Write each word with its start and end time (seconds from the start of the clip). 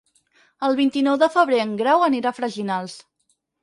El 0.67 0.77
vint-i-nou 0.79 1.21
de 1.25 1.31
febrer 1.37 1.61
en 1.69 1.79
Grau 1.85 2.09
anirà 2.09 2.35
a 2.35 2.39
Freginals. 2.43 3.03